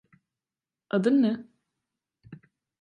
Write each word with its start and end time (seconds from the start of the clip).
Adın 0.89 1.21
ne? 1.21 1.47